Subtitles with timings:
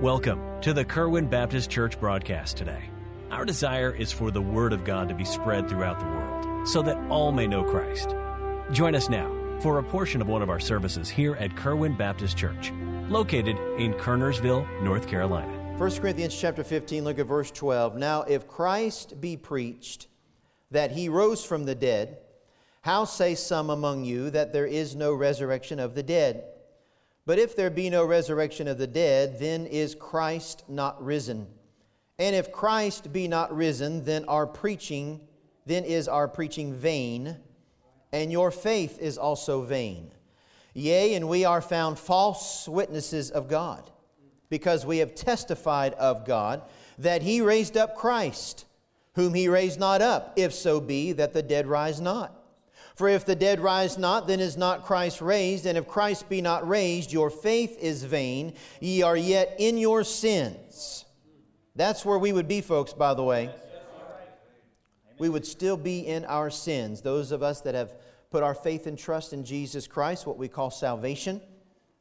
[0.00, 2.84] Welcome to the Kerwin Baptist Church broadcast today.
[3.30, 6.80] Our desire is for the Word of God to be spread throughout the world so
[6.80, 8.14] that all may know Christ.
[8.72, 9.30] Join us now
[9.60, 12.72] for a portion of one of our services here at Kerwin Baptist Church,
[13.10, 15.52] located in Kernersville, North Carolina.
[15.76, 17.96] 1 Corinthians chapter 15, look at verse 12.
[17.96, 20.06] Now, if Christ be preached
[20.70, 22.16] that he rose from the dead,
[22.80, 26.44] how say some among you that there is no resurrection of the dead?
[27.26, 31.46] But if there be no resurrection of the dead, then is Christ not risen.
[32.18, 35.20] And if Christ be not risen, then our preaching,
[35.66, 37.36] then is our preaching vain,
[38.12, 40.12] and your faith is also vain.
[40.74, 43.90] Yea, and we are found false witnesses of God,
[44.48, 46.62] because we have testified of God
[46.98, 48.66] that he raised up Christ,
[49.14, 52.34] whom he raised not up, if so be that the dead rise not.
[52.94, 55.66] For if the dead rise not, then is not Christ raised.
[55.66, 58.54] And if Christ be not raised, your faith is vain.
[58.80, 61.04] Ye are yet in your sins.
[61.76, 63.50] That's where we would be, folks, by the way.
[65.18, 67.02] We would still be in our sins.
[67.02, 67.92] Those of us that have
[68.30, 71.40] put our faith and trust in Jesus Christ, what we call salvation.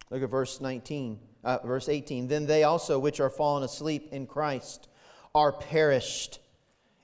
[0.09, 2.27] Look at verse 19, uh, verse 18.
[2.27, 4.87] Then they also which are fallen asleep in Christ
[5.35, 6.39] are perished.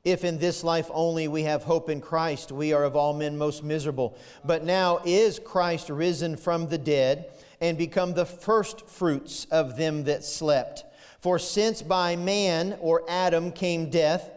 [0.05, 3.39] If in this life only we have hope in Christ, we are of all men
[3.39, 4.15] most miserable.
[4.45, 10.03] But now is Christ risen from the dead and become the first fruits of them
[10.03, 10.85] that slept.
[11.19, 14.29] For since by man or Adam came death,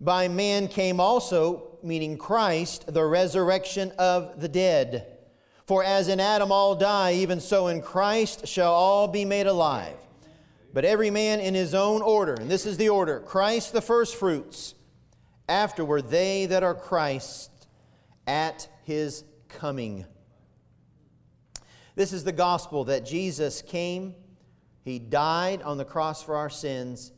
[0.00, 5.06] by man came also, meaning Christ, the resurrection of the dead.
[5.66, 9.96] For as in Adam all die, even so in Christ shall all be made alive.
[10.72, 14.16] But every man in his own order, and this is the order Christ the first
[14.16, 14.74] fruits
[15.48, 17.50] afterward they that are Christ
[18.26, 20.06] at his coming.
[21.94, 24.14] This is the gospel that Jesus came,
[24.84, 27.12] he died on the cross for our sins,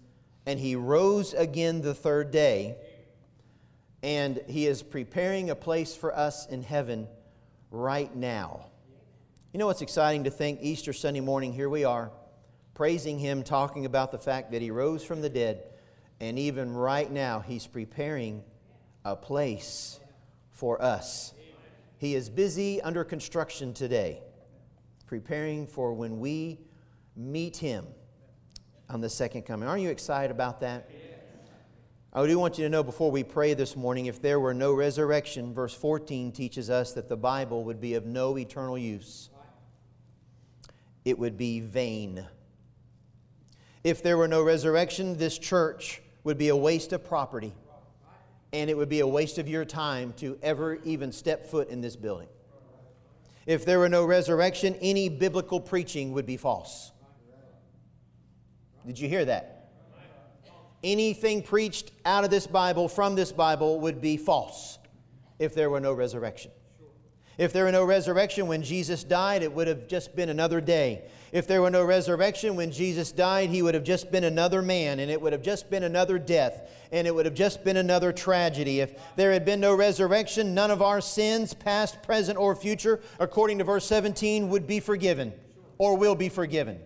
[0.46, 2.76] and he rose again the third day.
[4.02, 7.08] And he is preparing a place for us in heaven
[7.70, 8.66] right now.
[9.52, 10.58] You know what's exciting to think?
[10.60, 12.10] Easter Sunday morning, here we are,
[12.74, 15.62] praising him, talking about the fact that he rose from the dead
[16.24, 18.42] and even right now, He's preparing
[19.04, 20.00] a place
[20.52, 21.34] for us.
[21.98, 24.22] He is busy under construction today,
[25.06, 26.58] preparing for when we
[27.14, 27.86] meet Him
[28.88, 29.68] on the second coming.
[29.68, 30.90] Aren't you excited about that?
[32.12, 34.72] I do want you to know before we pray this morning if there were no
[34.72, 39.30] resurrection, verse 14 teaches us that the Bible would be of no eternal use.
[41.04, 42.24] It would be vain.
[43.82, 47.54] If there were no resurrection, this church would be a waste of property.
[48.52, 51.80] And it would be a waste of your time to ever even step foot in
[51.80, 52.28] this building.
[53.46, 56.92] If there were no resurrection, any biblical preaching would be false.
[58.86, 59.70] Did you hear that?
[60.82, 64.78] Anything preached out of this Bible, from this Bible, would be false
[65.38, 66.50] if there were no resurrection.
[67.36, 71.02] If there were no resurrection when Jesus died, it would have just been another day.
[71.32, 75.00] If there were no resurrection when Jesus died, he would have just been another man,
[75.00, 78.12] and it would have just been another death, and it would have just been another
[78.12, 78.78] tragedy.
[78.78, 83.58] If there had been no resurrection, none of our sins, past, present, or future, according
[83.58, 85.32] to verse 17, would be forgiven
[85.76, 86.78] or will be forgiven.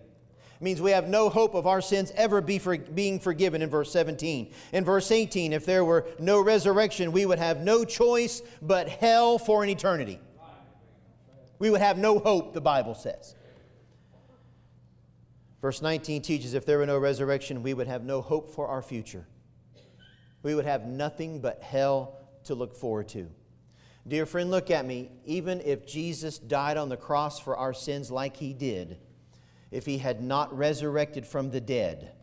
[0.61, 3.91] Means we have no hope of our sins ever be for, being forgiven in verse
[3.91, 4.51] 17.
[4.73, 9.37] In verse 18, if there were no resurrection, we would have no choice but hell
[9.37, 10.19] for an eternity.
[11.59, 13.35] We would have no hope, the Bible says.
[15.61, 18.81] Verse 19 teaches if there were no resurrection, we would have no hope for our
[18.81, 19.27] future.
[20.41, 23.29] We would have nothing but hell to look forward to.
[24.07, 25.11] Dear friend, look at me.
[25.25, 28.97] Even if Jesus died on the cross for our sins like he did,
[29.69, 32.13] if he had not resurrected from the dead,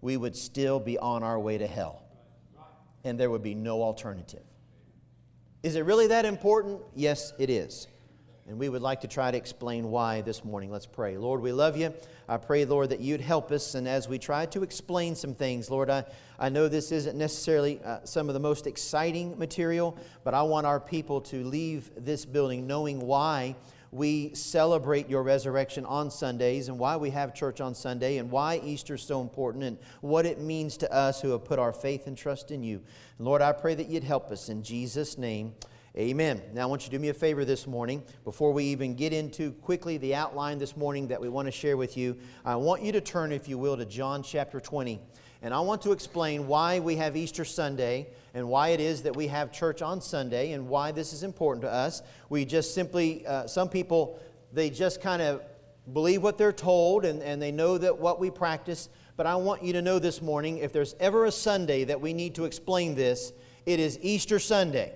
[0.00, 2.02] we would still be on our way to hell.
[3.04, 4.42] And there would be no alternative.
[5.62, 6.80] Is it really that important?
[6.94, 7.86] Yes, it is.
[8.48, 10.70] And we would like to try to explain why this morning.
[10.70, 11.16] Let's pray.
[11.18, 11.92] Lord, we love you.
[12.28, 13.74] I pray, Lord, that you'd help us.
[13.74, 16.04] And as we try to explain some things, Lord, I,
[16.38, 20.64] I know this isn't necessarily uh, some of the most exciting material, but I want
[20.64, 23.56] our people to leave this building knowing why
[23.90, 28.60] we celebrate your resurrection on Sundays and why we have church on Sunday and why
[28.62, 32.06] Easter is so important and what it means to us who have put our faith
[32.06, 32.80] and trust in you.
[33.18, 35.54] Lord, I pray that you'd help us in Jesus' name.
[35.98, 36.42] Amen.
[36.52, 38.02] Now, I want you to do me a favor this morning.
[38.24, 41.78] Before we even get into quickly the outline this morning that we want to share
[41.78, 45.00] with you, I want you to turn, if you will, to John chapter 20.
[45.40, 49.16] And I want to explain why we have Easter Sunday and why it is that
[49.16, 52.02] we have church on Sunday and why this is important to us.
[52.28, 54.20] We just simply, uh, some people,
[54.52, 55.40] they just kind of
[55.94, 58.90] believe what they're told and, and they know that what we practice.
[59.16, 62.12] But I want you to know this morning if there's ever a Sunday that we
[62.12, 63.32] need to explain this,
[63.64, 64.92] it is Easter Sunday.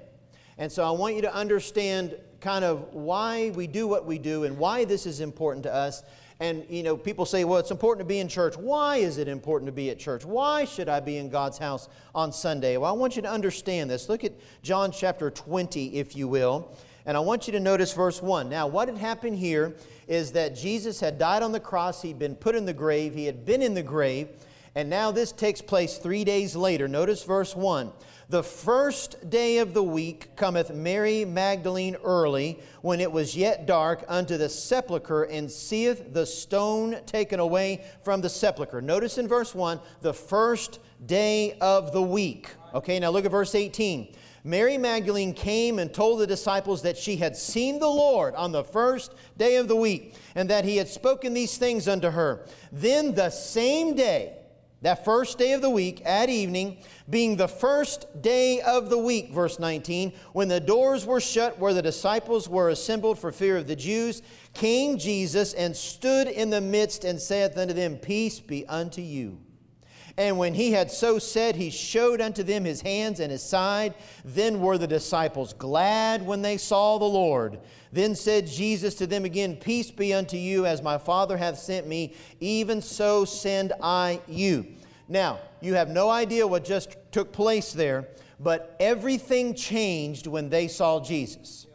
[0.61, 4.45] And so I want you to understand kind of why we do what we do
[4.45, 6.03] and why this is important to us.
[6.39, 8.59] And, you know, people say, well, it's important to be in church.
[8.59, 10.23] Why is it important to be at church?
[10.27, 12.77] Why should I be in God's house on Sunday?
[12.77, 14.11] Well, I want you to understand this.
[14.11, 16.71] Look at John chapter 20, if you will.
[17.07, 18.51] And I want you to notice verse 1.
[18.51, 19.75] Now, what had happened here
[20.09, 23.25] is that Jesus had died on the cross, he'd been put in the grave, he
[23.25, 24.29] had been in the grave,
[24.75, 26.87] and now this takes place three days later.
[26.89, 27.93] Notice verse 1.
[28.29, 34.05] The first day of the week cometh Mary Magdalene early, when it was yet dark,
[34.07, 38.81] unto the sepulchre, and seeth the stone taken away from the sepulchre.
[38.81, 42.51] Notice in verse 1, the first day of the week.
[42.73, 44.15] Okay, now look at verse 18.
[44.45, 48.65] Mary Magdalene came and told the disciples that she had seen the Lord on the
[48.65, 52.47] first day of the week, and that he had spoken these things unto her.
[52.71, 54.37] Then the same day,
[54.83, 56.79] that first day of the week at evening,
[57.09, 61.75] being the first day of the week, verse 19, when the doors were shut where
[61.75, 64.23] the disciples were assembled for fear of the Jews,
[64.55, 69.39] came Jesus and stood in the midst and saith unto them, Peace be unto you.
[70.17, 73.95] And when he had so said, he showed unto them his hands and his side.
[74.25, 77.59] Then were the disciples glad when they saw the Lord.
[77.93, 81.87] Then said Jesus to them again, Peace be unto you, as my Father hath sent
[81.87, 84.67] me, even so send I you.
[85.09, 88.09] Now, you have no idea what just took place there,
[88.39, 91.67] but everything changed when they saw Jesus.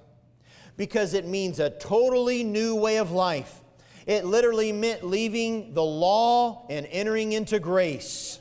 [0.78, 3.62] Because it means a totally new way of life.
[4.06, 8.40] It literally meant leaving the law and entering into grace.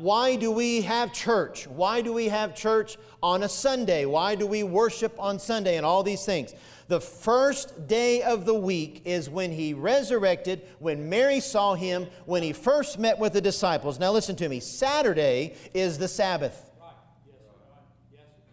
[0.00, 1.66] Why do we have church?
[1.66, 4.06] Why do we have church on a Sunday?
[4.06, 6.54] Why do we worship on Sunday and all these things?
[6.88, 12.42] The first day of the week is when he resurrected, when Mary saw him, when
[12.42, 14.00] he first met with the disciples.
[14.00, 14.58] Now, listen to me.
[14.58, 16.70] Saturday is the Sabbath.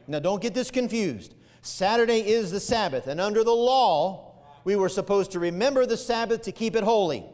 [0.06, 1.34] Now, don't get this confused.
[1.62, 4.36] Saturday is the Sabbath, and under the law,
[4.66, 7.26] we were supposed to remember the Sabbath to keep it holy.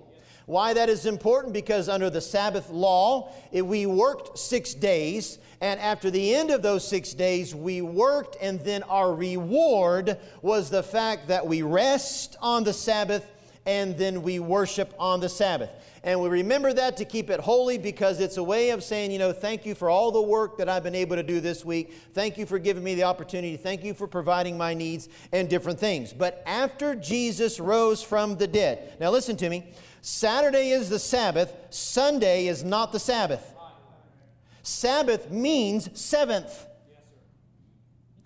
[0.46, 1.54] Why that is important?
[1.54, 6.62] Because under the Sabbath law, eh, we worked six days, and after the end of
[6.62, 12.36] those six days, we worked, and then our reward was the fact that we rest
[12.42, 13.26] on the Sabbath
[13.66, 15.70] and then we worship on the Sabbath.
[16.06, 19.20] And we remember that to keep it holy because it's a way of saying, you
[19.20, 21.94] know, thank you for all the work that I've been able to do this week.
[22.14, 23.56] Thank you for giving me the opportunity.
[23.56, 26.12] Thank you for providing my needs and different things.
[26.12, 29.72] But after Jesus rose from the dead, now listen to me.
[30.02, 33.54] Saturday is the Sabbath, Sunday is not the Sabbath.
[34.62, 36.68] Sabbath means seventh.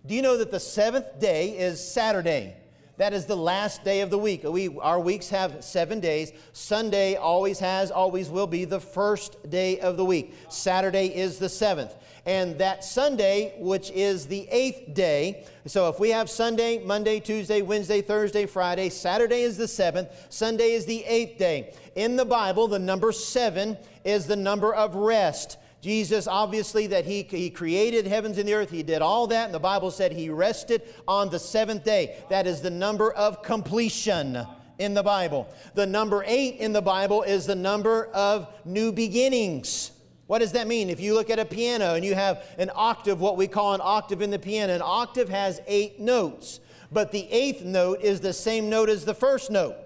[0.03, 2.56] Do you know that the seventh day is Saturday?
[2.97, 4.43] That is the last day of the week.
[4.43, 6.31] We, our weeks have seven days.
[6.51, 10.33] Sunday always has, always will be the first day of the week.
[10.49, 11.93] Saturday is the seventh.
[12.25, 17.61] And that Sunday, which is the eighth day, so if we have Sunday, Monday, Tuesday,
[17.61, 21.73] Wednesday, Thursday, Friday, Saturday is the seventh, Sunday is the eighth day.
[21.95, 25.59] In the Bible, the number seven is the number of rest.
[25.87, 29.53] Jesus, obviously, that he, he created heavens and the earth, he did all that, and
[29.53, 32.17] the Bible said he rested on the seventh day.
[32.27, 34.45] That is the number of completion
[34.79, 35.47] in the Bible.
[35.75, 39.91] The number eight in the Bible is the number of new beginnings.
[40.25, 40.89] What does that mean?
[40.89, 43.79] If you look at a piano and you have an octave, what we call an
[43.81, 46.59] octave in the piano, an octave has eight notes,
[46.91, 49.77] but the eighth note is the same note as the first note.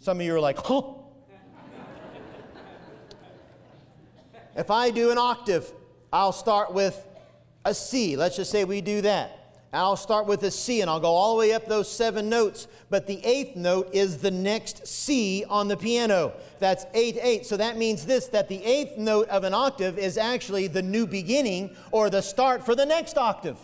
[0.00, 0.82] Some of you are like, huh?
[4.54, 5.70] If I do an octave,
[6.12, 7.06] I'll start with
[7.64, 8.16] a C.
[8.16, 9.38] Let's just say we do that.
[9.74, 12.68] I'll start with a C and I'll go all the way up those seven notes,
[12.90, 16.34] but the eighth note is the next C on the piano.
[16.58, 17.46] That's 8 8.
[17.46, 21.06] So that means this that the eighth note of an octave is actually the new
[21.06, 23.56] beginning or the start for the next octave.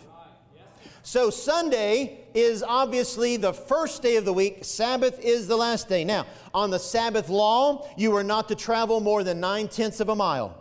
[1.03, 6.03] So Sunday is obviously the first day of the week, Sabbath is the last day.
[6.03, 10.09] Now, on the Sabbath law, you are not to travel more than nine tenths of
[10.09, 10.59] a mile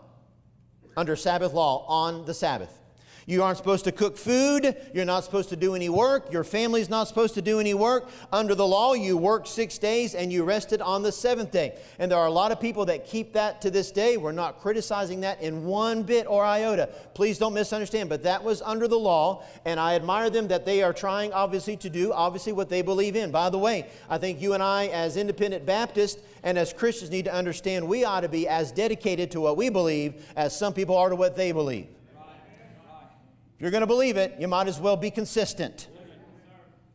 [0.99, 2.77] under Sabbath law on the Sabbath.
[3.29, 4.75] You aren't supposed to cook food.
[4.95, 6.33] You're not supposed to do any work.
[6.33, 8.09] Your family's not supposed to do any work.
[8.33, 11.79] Under the law, you worked six days and you rested on the seventh day.
[11.99, 14.17] And there are a lot of people that keep that to this day.
[14.17, 16.89] We're not criticizing that in one bit or iota.
[17.13, 19.45] Please don't misunderstand, but that was under the law.
[19.67, 23.15] And I admire them that they are trying, obviously, to do, obviously, what they believe
[23.15, 23.31] in.
[23.31, 27.27] By the way, I think you and I, as independent Baptists and as Christians, need
[27.27, 30.97] to understand we ought to be as dedicated to what we believe as some people
[30.97, 31.89] are to what they believe.
[33.59, 35.89] If you're going to believe it, you might as well be consistent.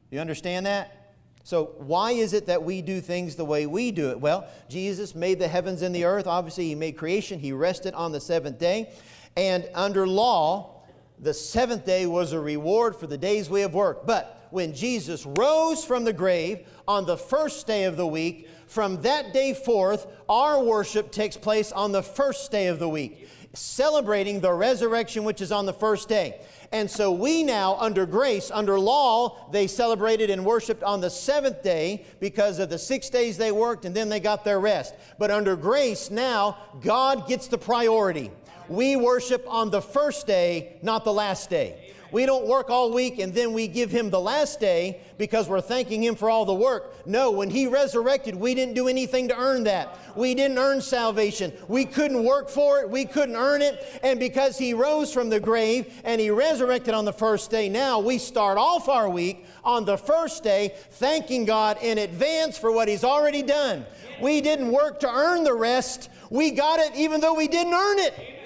[0.09, 1.15] You understand that?
[1.43, 4.21] So, why is it that we do things the way we do it?
[4.21, 6.25] Well, Jesus made the heavens and the earth.
[6.25, 7.37] Obviously, He made creation.
[7.37, 8.93] He rested on the seventh day.
[9.35, 10.83] And under law,
[11.19, 14.07] the seventh day was a reward for the days we have worked.
[14.07, 19.01] But when Jesus rose from the grave on the first day of the week, from
[19.01, 24.39] that day forth, our worship takes place on the first day of the week, celebrating
[24.39, 26.39] the resurrection which is on the first day.
[26.71, 31.61] And so we now, under grace, under law, they celebrated and worshiped on the seventh
[31.61, 34.95] day because of the six days they worked and then they got their rest.
[35.19, 38.31] But under grace, now God gets the priority.
[38.69, 41.82] We worship on the first day, not the last day.
[42.13, 45.61] We don't work all week and then we give him the last day because we're
[45.61, 47.07] thanking him for all the work.
[47.07, 49.97] No, when he resurrected, we didn't do anything to earn that.
[50.15, 51.51] We didn't earn salvation.
[51.67, 52.89] We couldn't work for it.
[52.91, 53.83] We couldn't earn it.
[54.03, 57.97] And because he rose from the grave and he resurrected on the first day, now
[57.97, 62.87] we start off our week on the first day thanking God in advance for what
[62.87, 63.87] he's already done.
[64.21, 66.11] We didn't work to earn the rest.
[66.29, 68.42] We got it even though we didn't earn it.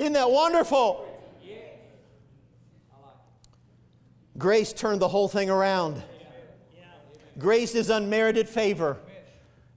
[0.00, 1.06] Isn't that wonderful?
[4.38, 6.02] Grace turned the whole thing around.
[7.38, 8.96] Grace is unmerited favor.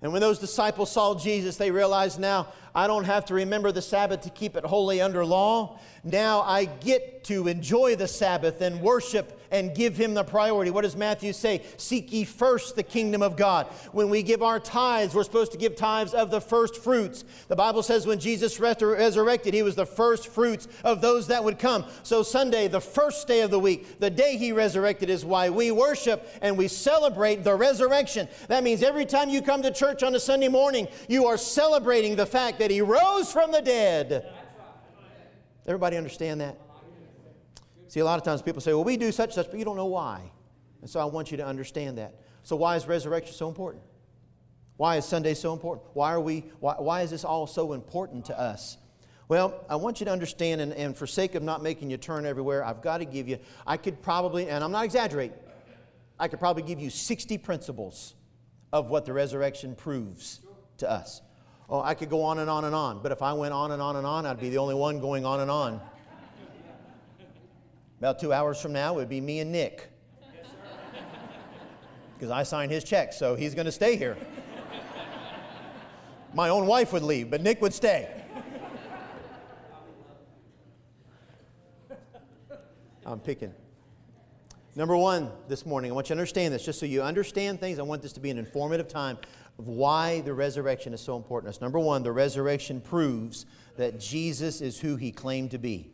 [0.01, 3.81] And when those disciples saw Jesus, they realized now I don't have to remember the
[3.81, 5.79] Sabbath to keep it holy under law.
[6.03, 10.71] Now I get to enjoy the Sabbath and worship and give him the priority.
[10.71, 11.61] What does Matthew say?
[11.77, 13.67] Seek ye first the kingdom of God.
[13.91, 17.23] When we give our tithes, we're supposed to give tithes of the first fruits.
[17.47, 21.59] The Bible says when Jesus resurrected, he was the first fruits of those that would
[21.59, 21.85] come.
[22.01, 25.69] So Sunday, the first day of the week, the day he resurrected is why we
[25.69, 28.27] worship and we celebrate the resurrection.
[28.47, 32.15] That means every time you come to church on a Sunday morning, you are celebrating
[32.15, 34.31] the fact that he rose from the dead.
[35.65, 36.57] Everybody understand that?
[37.87, 39.77] See, a lot of times people say, well, we do such such, but you don't
[39.77, 40.31] know why.
[40.81, 42.15] And so I want you to understand that.
[42.43, 43.83] So, why is resurrection so important?
[44.77, 45.87] Why is Sunday so important?
[45.93, 48.77] Why, are we, why, why is this all so important to us?
[49.29, 52.25] Well, I want you to understand, and, and for sake of not making you turn
[52.25, 55.37] everywhere, I've got to give you, I could probably, and I'm not exaggerating,
[56.19, 58.15] I could probably give you 60 principles
[58.73, 60.41] of what the resurrection proves
[60.79, 61.21] to us.
[61.73, 63.81] Oh, I could go on and on and on, but if I went on and
[63.81, 65.81] on and on, I'd be the only one going on and on.
[67.97, 69.89] About two hours from now, it would be me and Nick.
[72.13, 74.15] Because I signed his check, so he's going to stay here.
[76.35, 78.07] My own wife would leave, but Nick would stay.
[83.03, 83.51] I'm picking.
[84.75, 87.79] Number one this morning, I want you to understand this, just so you understand things.
[87.79, 89.17] I want this to be an informative time
[89.59, 91.51] of why the resurrection is so important.
[91.51, 93.45] to Us number one, the resurrection proves
[93.77, 95.91] that Jesus is who he claimed to be.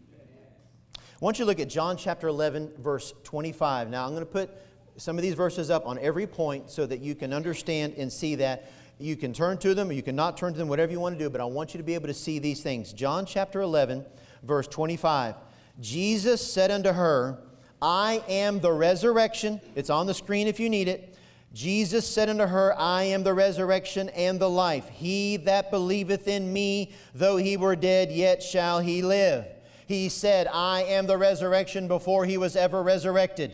[0.96, 3.90] I want you to look at John chapter 11, verse 25.
[3.90, 4.50] Now, I'm going to put
[4.96, 8.36] some of these verses up on every point so that you can understand and see
[8.36, 8.72] that.
[9.00, 11.18] You can turn to them or you can not turn to them, whatever you want
[11.18, 12.92] to do, but I want you to be able to see these things.
[12.92, 14.06] John chapter 11,
[14.44, 15.36] verse 25.
[15.80, 17.40] Jesus said unto her,
[17.82, 19.62] I am the resurrection.
[19.76, 21.09] It's on the screen if you need it.
[21.54, 24.88] Jesus said unto her, I am the resurrection and the life.
[24.90, 29.46] He that believeth in me, though he were dead, yet shall he live.
[29.88, 33.52] He said, I am the resurrection before he was ever resurrected.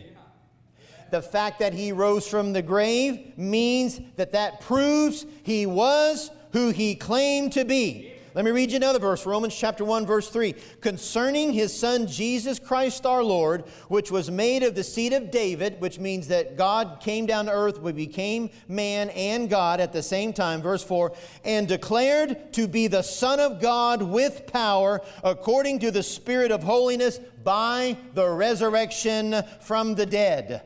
[1.10, 6.70] The fact that he rose from the grave means that that proves he was who
[6.70, 8.12] he claimed to be.
[8.36, 10.54] Let me read you another verse, Romans chapter 1, verse 3.
[10.82, 15.80] Concerning his son Jesus Christ our Lord, which was made of the seed of David,
[15.80, 20.02] which means that God came down to earth, we became man and God at the
[20.02, 21.14] same time, verse 4,
[21.46, 26.62] and declared to be the Son of God with power, according to the Spirit of
[26.62, 30.60] holiness, by the resurrection from the dead.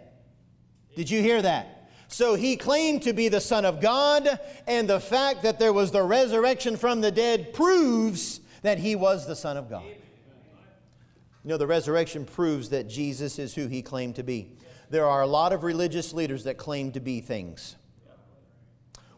[0.97, 1.80] Did you hear that?
[2.13, 5.93] So he claimed to be the Son of God, and the fact that there was
[5.93, 9.85] the resurrection from the dead proves that he was the Son of God.
[9.85, 14.57] You know, the resurrection proves that Jesus is who he claimed to be.
[14.91, 17.77] There are a lot of religious leaders that claim to be things.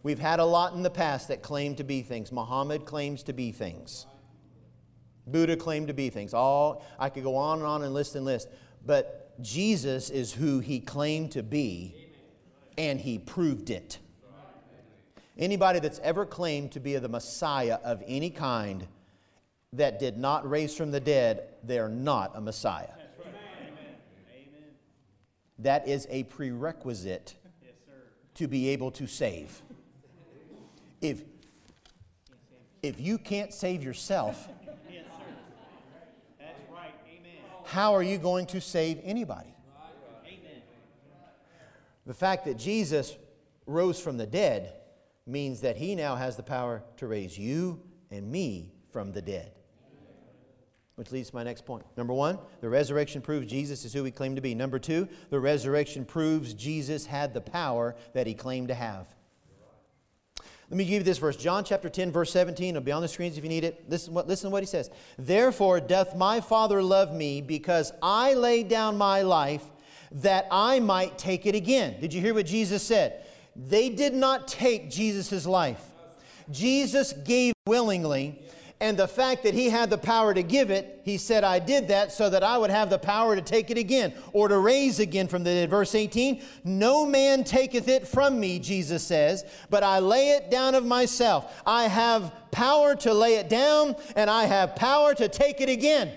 [0.02, 2.30] We've had a lot in the past that claim to be things.
[2.30, 4.06] Muhammad claims to be things.
[5.26, 6.34] Buddha claimed to be things.
[6.34, 8.48] All I could go on and on and list and list.
[8.84, 11.96] But Jesus is who he claimed to be
[12.76, 13.98] and he proved it.
[15.38, 18.86] Anybody that's ever claimed to be the Messiah of any kind
[19.72, 22.88] that did not raise from the dead, they're not a Messiah.
[25.58, 27.34] That is a prerequisite
[28.34, 29.62] to be able to save.
[31.00, 31.22] If,
[32.82, 34.48] if you can't save yourself,
[37.64, 39.51] how are you going to save anybody?
[42.06, 43.16] The fact that Jesus
[43.66, 44.74] rose from the dead
[45.26, 47.80] means that he now has the power to raise you
[48.10, 49.52] and me from the dead.
[50.96, 51.86] Which leads to my next point.
[51.96, 54.54] Number one, the resurrection proves Jesus is who he claimed to be.
[54.54, 59.06] Number two, the resurrection proves Jesus had the power that he claimed to have.
[60.68, 61.36] Let me give you this verse.
[61.36, 62.70] John chapter 10, verse 17.
[62.70, 63.84] It'll be on the screens if you need it.
[63.88, 64.90] Listen, listen to what he says.
[65.18, 69.64] Therefore doth my Father love me, because I laid down my life
[70.14, 72.00] that I might take it again.
[72.00, 73.24] Did you hear what Jesus said?
[73.56, 75.82] They did not take Jesus' life.
[76.50, 78.42] Jesus gave willingly,
[78.80, 81.88] and the fact that he had the power to give it, he said, I did
[81.88, 84.98] that so that I would have the power to take it again or to raise
[84.98, 85.70] again from the dead.
[85.70, 90.74] Verse 18, no man taketh it from me, Jesus says, but I lay it down
[90.74, 91.62] of myself.
[91.64, 96.10] I have power to lay it down, and I have power to take it again.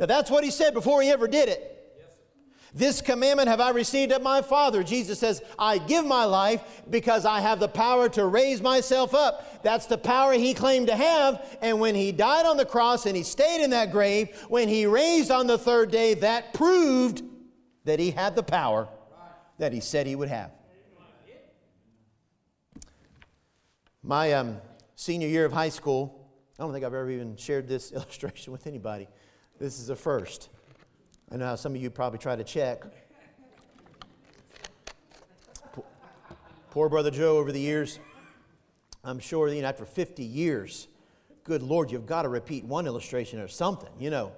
[0.00, 1.79] Now that's what he said before he ever did it.
[2.72, 4.82] This commandment have I received of my Father.
[4.82, 9.62] Jesus says, I give my life because I have the power to raise myself up.
[9.62, 11.58] That's the power he claimed to have.
[11.60, 14.86] And when he died on the cross and he stayed in that grave, when he
[14.86, 17.22] raised on the third day, that proved
[17.84, 18.88] that he had the power
[19.58, 20.52] that he said he would have.
[24.02, 24.58] My um,
[24.94, 28.66] senior year of high school, I don't think I've ever even shared this illustration with
[28.66, 29.08] anybody.
[29.58, 30.48] This is a first.
[31.32, 32.82] I know how some of you probably try to check.
[36.70, 38.00] Poor Brother Joe over the years,
[39.04, 40.88] I'm sure, you know, after 50 years,
[41.44, 43.90] good Lord, you've got to repeat one illustration or something.
[43.98, 44.32] You know,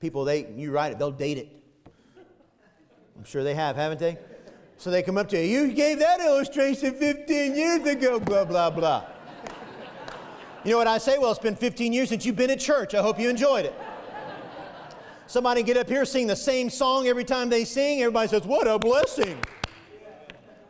[0.00, 1.48] people, they, you write it, they'll date it.
[3.16, 4.18] I'm sure they have, haven't they?
[4.78, 8.70] So they come up to you, you gave that illustration 15 years ago, blah, blah,
[8.70, 9.04] blah.
[10.64, 11.18] You know what I say?
[11.18, 12.94] Well, it's been 15 years since you've been at church.
[12.94, 13.74] I hope you enjoyed it.
[15.26, 18.00] Somebody get up here, sing the same song every time they sing.
[18.02, 19.38] Everybody says, What a blessing.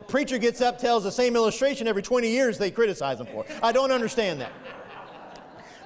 [0.07, 3.45] preacher gets up, tells the same illustration every 20 years, they criticize him for.
[3.61, 4.51] I don't understand that.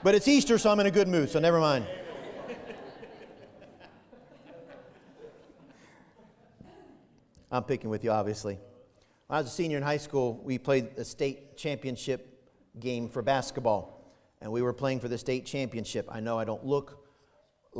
[0.04, 1.86] But it's Easter, so I'm in a good mood, so never mind.
[7.52, 8.60] I'm picking with you, obviously.
[9.28, 13.24] When I was a senior in high school, we played a state championship game for
[13.24, 16.08] basketball, and we were playing for the state championship.
[16.10, 16.99] I know I don't look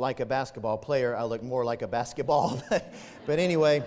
[0.00, 1.14] like a basketball player.
[1.14, 2.60] I look more like a basketball.
[3.26, 3.84] but anyway,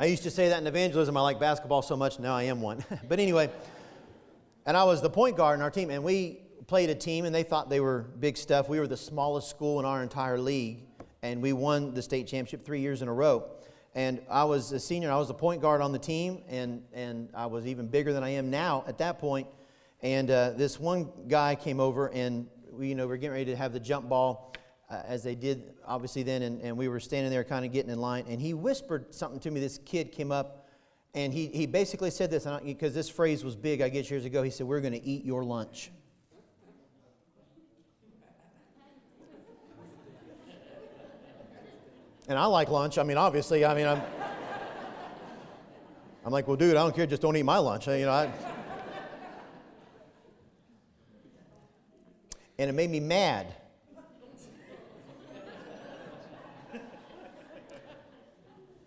[0.00, 1.16] I used to say that in evangelism.
[1.16, 2.84] I like basketball so much, now I am one.
[3.08, 3.50] but anyway,
[4.66, 7.34] and I was the point guard in our team, and we played a team, and
[7.34, 8.68] they thought they were big stuff.
[8.68, 10.82] We were the smallest school in our entire league,
[11.22, 13.44] and we won the state championship three years in a row.
[13.94, 17.28] And I was a senior, I was the point guard on the team, and, and
[17.32, 19.46] I was even bigger than I am now at that point.
[20.02, 23.56] And uh, this one guy came over, and we, you know, we're getting ready to
[23.56, 24.52] have the jump ball
[24.90, 27.90] uh, as they did obviously then, and, and we were standing there kind of getting
[27.90, 29.60] in line, and he whispered something to me.
[29.60, 30.68] This kid came up,
[31.14, 34.42] and he, he basically said this, because this phrase was big, I guess, years ago.
[34.42, 35.90] He said, We're going to eat your lunch.
[42.26, 42.96] And I like lunch.
[42.96, 44.00] I mean, obviously, I mean, I'm,
[46.24, 47.06] I'm like, well, dude, I don't care.
[47.06, 47.86] Just don't eat my lunch.
[47.86, 48.30] You know, I,
[52.58, 53.54] and it made me mad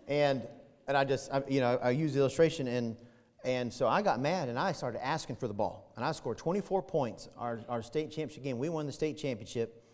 [0.08, 0.42] And,
[0.86, 2.96] and I just, I, you know, I used the illustration and,
[3.44, 5.92] and so I got mad and I started asking for the ball.
[5.96, 8.58] And I scored 24 points, our, our state championship game.
[8.58, 9.84] We won the state championship.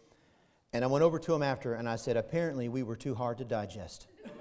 [0.73, 3.39] And I went over to him after and I said, apparently we were too hard
[3.39, 4.07] to digest.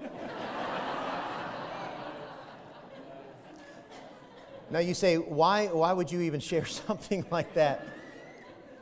[4.70, 7.86] now you say, why, why would you even share something like that?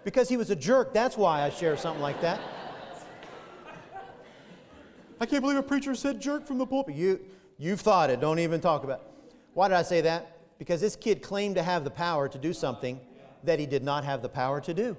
[0.04, 0.92] Because he was a jerk.
[0.92, 2.40] That's why I share something like that.
[5.22, 6.96] I can't believe a preacher said jerk from the pulpit.
[6.96, 7.20] You,
[7.56, 8.20] you've thought it.
[8.20, 9.34] Don't even talk about it.
[9.54, 10.36] Why did I say that?
[10.58, 12.98] Because this kid claimed to have the power to do something
[13.44, 14.96] that he did not have the power to do.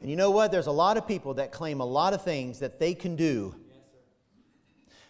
[0.00, 0.50] And you know what?
[0.50, 3.54] There's a lot of people that claim a lot of things that they can do.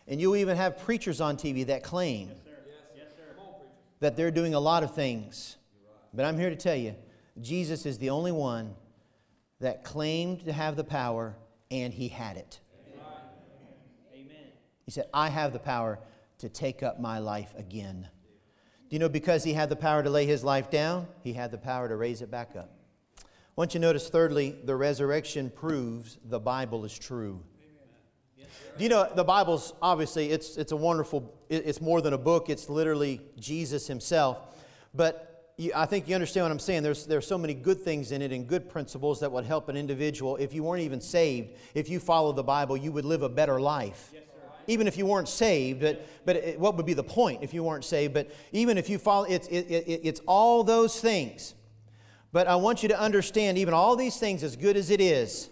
[0.09, 2.33] And you'll even have preachers on TV that claim
[4.01, 5.59] that they're doing a lot of things.
[6.13, 6.97] But I'm here to tell you
[7.41, 8.75] Jesus is the only one
[9.61, 11.37] that claimed to have the power,
[11.71, 12.59] and he had it.
[14.91, 16.01] He said, I have the power
[16.39, 18.09] to take up my life again.
[18.89, 21.53] Do you know because he had the power to lay his life down, he had
[21.53, 22.73] the power to raise it back up?
[23.17, 23.23] I
[23.55, 27.41] want you to notice, thirdly, the resurrection proves the Bible is true.
[28.77, 32.51] Do you know the Bible's obviously it's it's a wonderful it's more than a book
[32.51, 34.39] it's literally Jesus himself
[34.95, 38.11] but you, I think you understand what I'm saying there's there's so many good things
[38.11, 41.51] in it and good principles that would help an individual if you weren't even saved
[41.75, 44.23] if you followed the Bible you would live a better life yes
[44.71, 47.65] even if you weren't saved, but, but it, what would be the point if you
[47.65, 48.15] weren't saved?
[48.15, 51.55] But even if you follow, it's, it, it, it's all those things.
[52.33, 55.51] But I want you to understand, even all these things, as good as it is,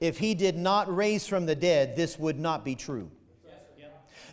[0.00, 3.10] if he did not raise from the dead, this would not be true.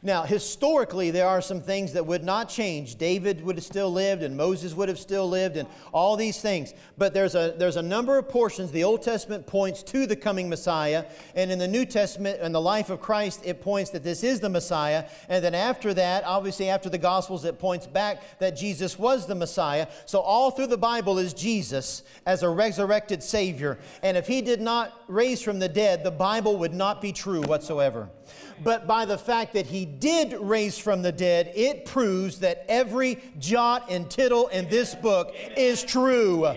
[0.06, 2.98] Now, historically, there are some things that would not change.
[2.98, 6.74] David would have still lived, and Moses would have still lived, and all these things.
[6.98, 8.72] But there's a, there's a number of portions.
[8.72, 12.60] The Old Testament points to the coming Messiah, and in the New Testament and the
[12.60, 15.06] life of Christ, it points that this is the Messiah.
[15.30, 19.36] And then after that, obviously, after the Gospels, it points back that Jesus was the
[19.36, 19.88] Messiah.
[20.06, 23.80] So all through the Bible is Jesus as a resurrected Savior.
[24.02, 27.42] And if he did not raise from the dead, the Bible would not be true
[27.44, 28.10] whatsoever
[28.64, 33.22] but by the fact that he did raise from the dead, it proves that every
[33.40, 36.48] jot and tittle in this book is true.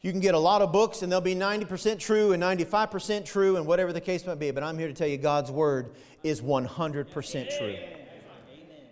[0.00, 3.56] You can get a lot of books and they'll be 90% true and 95% true
[3.56, 6.40] and whatever the case might be, but I'm here to tell you God's word is
[6.40, 7.76] 100% true.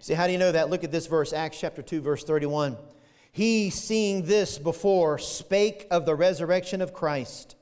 [0.01, 0.71] See, how do you know that?
[0.71, 2.77] Look at this verse, Acts chapter 2, verse 31.
[3.33, 7.57] He, seeing this before, spake of the resurrection of Christ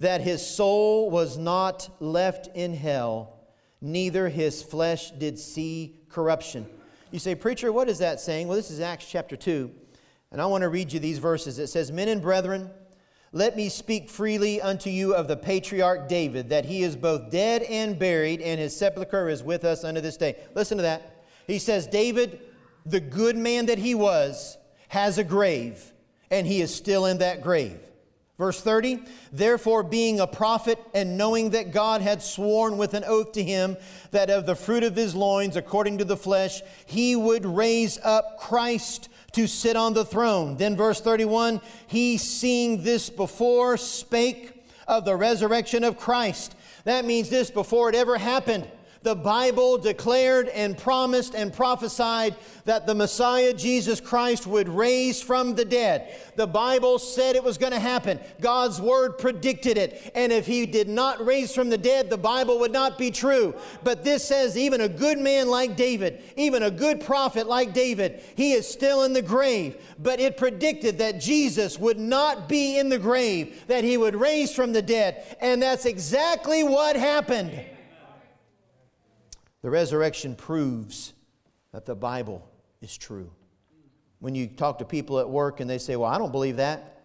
[0.00, 3.38] that his soul was not left in hell,
[3.82, 6.66] neither his flesh did see corruption.
[7.10, 8.48] You say, Preacher, what is that saying?
[8.48, 9.70] Well, this is Acts chapter 2,
[10.32, 11.58] and I want to read you these verses.
[11.58, 12.70] It says, Men and brethren,
[13.32, 17.62] let me speak freely unto you of the patriarch David, that he is both dead
[17.64, 20.36] and buried, and his sepulchre is with us unto this day.
[20.54, 21.24] Listen to that.
[21.46, 22.40] He says, David,
[22.86, 24.56] the good man that he was,
[24.88, 25.92] has a grave,
[26.30, 27.78] and he is still in that grave.
[28.40, 33.32] Verse 30, therefore, being a prophet and knowing that God had sworn with an oath
[33.32, 33.76] to him
[34.12, 38.38] that of the fruit of his loins, according to the flesh, he would raise up
[38.40, 40.56] Christ to sit on the throne.
[40.56, 46.54] Then, verse 31, he seeing this before spake of the resurrection of Christ.
[46.84, 48.66] That means this before it ever happened
[49.02, 52.36] the Bible declared and promised and prophesied
[52.66, 56.14] that the Messiah, Jesus Christ, would raise from the dead.
[56.36, 58.20] The Bible said it was going to happen.
[58.40, 60.12] God's Word predicted it.
[60.14, 63.54] And if He did not raise from the dead, the Bible would not be true.
[63.82, 68.22] But this says even a good man like David, even a good prophet like David,
[68.36, 69.76] he is still in the grave.
[69.98, 74.52] But it predicted that Jesus would not be in the grave, that He would raise
[74.52, 75.36] from the dead.
[75.40, 77.52] And that's exactly what happened.
[79.62, 81.12] The resurrection proves
[81.72, 82.48] that the Bible
[82.80, 83.30] is true.
[84.20, 87.02] When you talk to people at work and they say, Well, I don't believe that,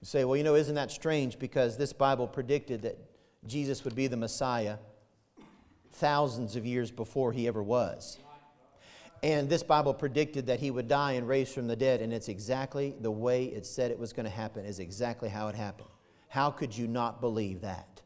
[0.00, 1.38] you say, Well, you know, isn't that strange?
[1.38, 2.98] Because this Bible predicted that
[3.46, 4.76] Jesus would be the Messiah
[5.92, 8.18] thousands of years before he ever was.
[9.22, 12.28] And this Bible predicted that he would die and raise from the dead, and it's
[12.28, 15.88] exactly the way it said it was going to happen, is exactly how it happened.
[16.28, 18.00] How could you not believe that?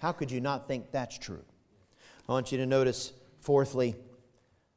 [0.00, 1.42] How could you not think that's true?
[2.28, 3.96] I want you to notice, fourthly,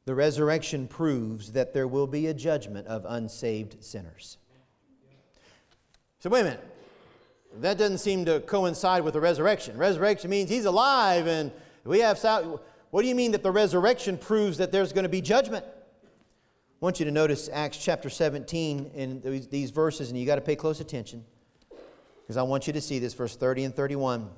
[0.04, 4.38] the resurrection proves that there will be a judgment of unsaved sinners.
[6.18, 6.68] So, wait a minute.
[7.60, 9.76] That doesn't seem to coincide with the resurrection.
[9.76, 11.52] Resurrection means he's alive and
[11.84, 12.18] we have.
[12.90, 15.64] What do you mean that the resurrection proves that there's going to be judgment?
[15.66, 20.40] I want you to notice Acts chapter 17 in these verses, and you got to
[20.40, 21.24] pay close attention
[22.22, 24.30] because I want you to see this, verse 30 and 31.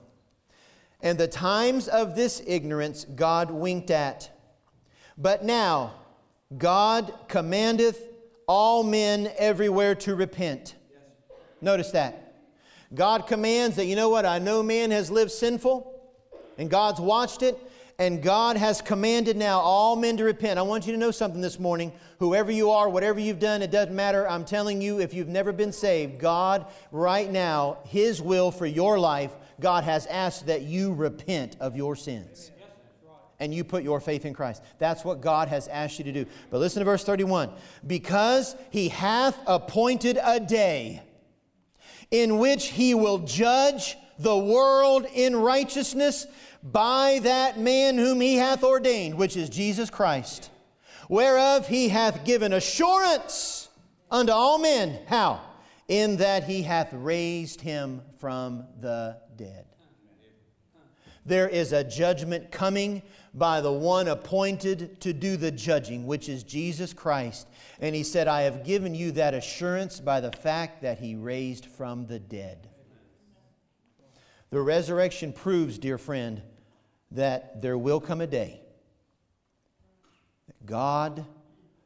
[1.05, 4.31] And the times of this ignorance God winked at.
[5.19, 5.93] But now
[6.57, 8.09] God commandeth
[8.49, 10.75] all men everywhere to repent.
[11.61, 12.35] Notice that.
[12.95, 15.91] God commands that, you know what, I know man has lived sinful,
[16.59, 17.59] and God's watched it,
[17.99, 20.59] and God has commanded now all men to repent.
[20.59, 21.93] I want you to know something this morning.
[22.19, 24.29] Whoever you are, whatever you've done, it doesn't matter.
[24.29, 28.99] I'm telling you, if you've never been saved, God, right now, His will for your
[28.99, 32.51] life God has asked that you repent of your sins
[33.41, 34.63] and you put your faith in Christ.
[34.79, 36.27] That's what God has asked you to do.
[36.51, 37.51] But listen to verse 31
[37.87, 41.03] because he hath appointed a day
[42.11, 46.27] in which he will judge the world in righteousness
[46.63, 50.51] by that man whom he hath ordained, which is Jesus Christ,
[51.09, 53.69] whereof he hath given assurance
[54.11, 55.01] unto all men.
[55.07, 55.41] How?
[55.89, 59.67] In that he hath raised him from the dead.
[61.27, 66.43] There is a judgment coming by the one appointed to do the judging, which is
[66.43, 67.49] Jesus Christ.
[67.81, 71.67] And he said, I have given you that assurance by the fact that he raised
[71.67, 72.69] from the dead.
[74.51, 76.43] The resurrection proves, dear friend,
[77.11, 78.61] that there will come a day
[80.47, 81.25] that God,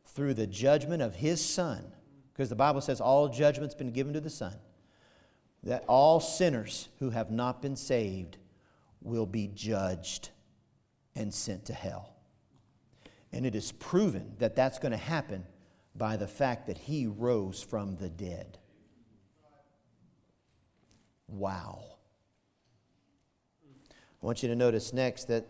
[0.05, 1.93] through the judgment of his Son,
[2.39, 4.55] because the Bible says all judgment's been given to the Son,
[5.65, 8.39] that all sinners who have not been saved
[9.03, 10.31] will be judged
[11.17, 12.15] and sent to hell.
[13.33, 15.47] And it is proven that that's going to happen
[15.97, 18.57] by the fact that he rose from the dead.
[21.27, 21.83] Wow.
[24.23, 25.45] I want you to notice next that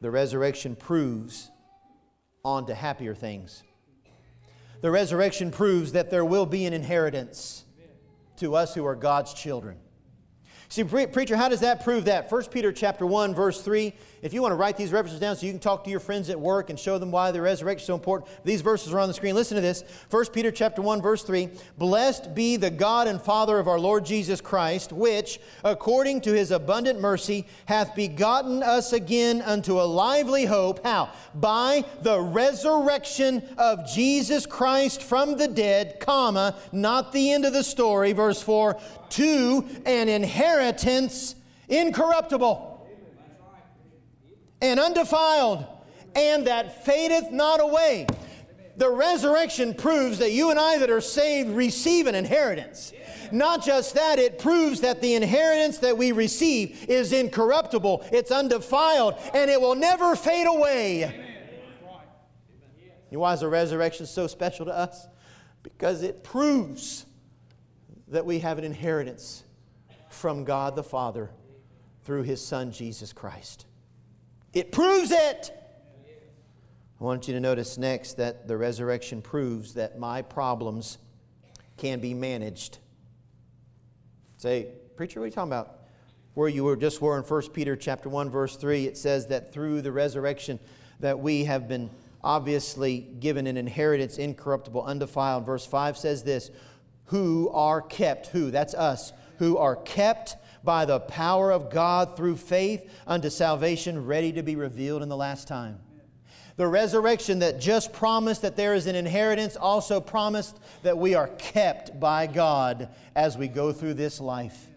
[0.00, 1.50] the resurrection proves
[2.42, 3.62] on to happier things.
[4.80, 7.64] The resurrection proves that there will be an inheritance
[8.36, 9.76] to us who are God's children.
[10.72, 12.30] See, preacher, how does that prove that?
[12.30, 13.92] 1 Peter chapter 1, verse 3.
[14.22, 16.30] If you want to write these references down so you can talk to your friends
[16.30, 19.08] at work and show them why the resurrection is so important, these verses are on
[19.08, 19.34] the screen.
[19.34, 19.82] Listen to this.
[20.10, 21.48] 1 Peter chapter 1, verse 3.
[21.76, 26.52] Blessed be the God and Father of our Lord Jesus Christ, which, according to his
[26.52, 30.84] abundant mercy, hath begotten us again unto a lively hope.
[30.84, 31.10] How?
[31.34, 37.64] By the resurrection of Jesus Christ from the dead, comma, not the end of the
[37.64, 38.78] story, verse 4,
[39.10, 41.34] to an inheritance
[41.68, 42.88] incorruptible
[44.60, 45.66] and undefiled,
[46.14, 48.06] and that fadeth not away.
[48.76, 52.92] The resurrection proves that you and I that are saved receive an inheritance.
[53.30, 59.16] Not just that, it proves that the inheritance that we receive is incorruptible, it's undefiled,
[59.34, 61.26] and it will never fade away.
[63.10, 65.06] Why is the resurrection so special to us?
[65.62, 67.06] Because it proves
[68.10, 69.44] that we have an inheritance
[70.08, 71.30] from God the Father
[72.04, 73.66] through His Son, Jesus Christ.
[74.52, 75.52] It proves it.
[77.00, 80.98] I want you to notice next that the resurrection proves that my problems
[81.76, 82.78] can be managed.
[84.36, 85.78] Say, preacher, what are you talking about?
[86.34, 89.52] Where you were just were in 1 Peter chapter 1, verse 3, it says that
[89.52, 90.58] through the resurrection
[90.98, 91.90] that we have been
[92.22, 95.46] obviously given an inheritance incorruptible, undefiled.
[95.46, 96.50] Verse 5 says this
[97.10, 98.52] who are kept, who?
[98.52, 104.32] That's us, who are kept by the power of God through faith unto salvation, ready
[104.32, 105.80] to be revealed in the last time.
[106.54, 111.26] The resurrection that just promised that there is an inheritance also promised that we are
[111.26, 114.68] kept by God as we go through this life.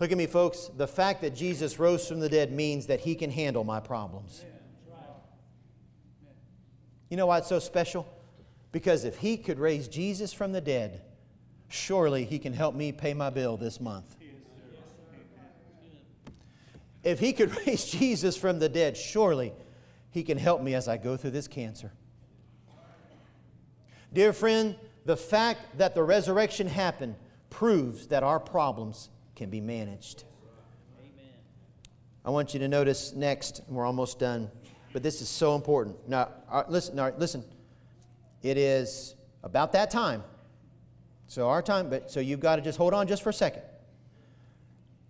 [0.00, 0.68] Look at me, folks.
[0.76, 4.44] The fact that Jesus rose from the dead means that He can handle my problems.
[7.08, 8.04] You know why it's so special?
[8.72, 11.02] Because if He could raise Jesus from the dead,
[11.76, 14.16] surely he can help me pay my bill this month.
[17.04, 19.52] If he could raise Jesus from the dead, surely
[20.10, 21.92] he can help me as I go through this cancer.
[24.12, 27.14] Dear friend, the fact that the resurrection happened
[27.50, 30.24] proves that our problems can be managed.
[32.24, 34.50] I want you to notice next, we're almost done,
[34.92, 36.08] but this is so important.
[36.08, 37.44] Now, uh, listen, now, listen.
[38.42, 40.24] It is about that time
[41.26, 43.62] so our time, but so you've got to just hold on just for a second.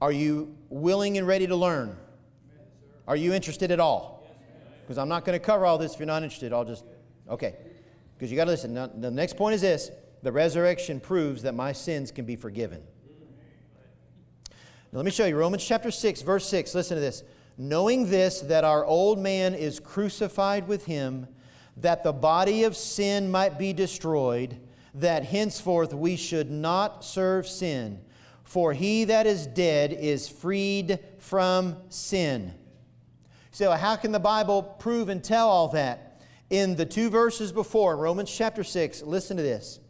[0.01, 1.97] Are you willing and ready to learn?
[3.07, 4.27] Are you interested at all?
[4.83, 6.53] Because I'm not going to cover all this if you're not interested.
[6.53, 6.85] I'll just,
[7.29, 7.57] okay.
[8.17, 8.75] Because you got to listen.
[8.75, 9.91] Now, the next point is this
[10.23, 12.83] the resurrection proves that my sins can be forgiven.
[14.93, 16.75] Now, let me show you Romans chapter 6, verse 6.
[16.75, 17.23] Listen to this.
[17.59, 21.27] Knowing this, that our old man is crucified with him,
[21.79, 24.59] that the body of sin might be destroyed
[24.97, 28.01] that henceforth we should not serve sin.
[28.45, 32.55] For he that is dead is freed from sin.
[33.51, 36.21] So, how can the Bible prove and tell all that?
[36.49, 39.81] In the two verses before, Romans chapter 6, listen to this.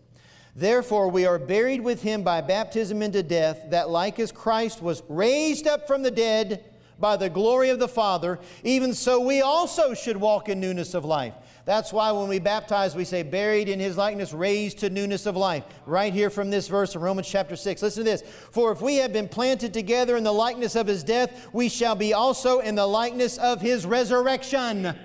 [0.55, 5.03] Therefore, we are buried with him by baptism into death, that like as Christ was
[5.09, 6.64] raised up from the dead
[6.99, 11.05] by the glory of the Father, even so we also should walk in newness of
[11.05, 11.35] life.
[11.66, 15.37] That's why when we baptize, we say, buried in his likeness, raised to newness of
[15.37, 15.64] life.
[15.85, 17.83] Right here from this verse in Romans chapter 6.
[17.83, 18.22] Listen to this.
[18.52, 21.96] For if we have been planted together in the likeness of his death, we shall
[21.96, 24.96] be also in the likeness of his resurrection.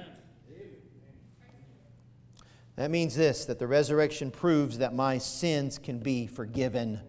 [2.75, 6.99] That means this that the resurrection proves that my sins can be forgiven.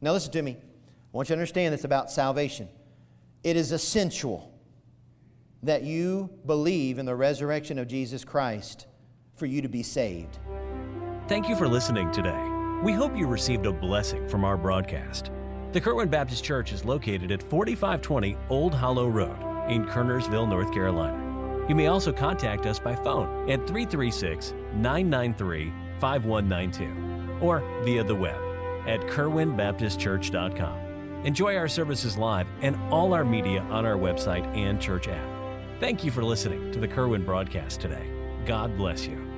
[0.00, 0.52] Now, listen to me.
[0.52, 2.70] I want you to understand this about salvation.
[3.44, 4.51] It is essential
[5.62, 8.86] that you believe in the resurrection of Jesus Christ
[9.36, 10.38] for you to be saved.
[11.28, 12.48] Thank you for listening today.
[12.82, 15.30] We hope you received a blessing from our broadcast.
[15.72, 21.66] The Kerwin Baptist Church is located at 4520 Old Hollow Road in Kernersville, North Carolina.
[21.68, 28.40] You may also contact us by phone at 336 993 5192 or via the web
[28.86, 31.24] at kerwinbaptistchurch.com.
[31.24, 35.31] Enjoy our services live and all our media on our website and church app.
[35.82, 38.08] Thank you for listening to the Kerwin broadcast today.
[38.46, 39.31] God bless you.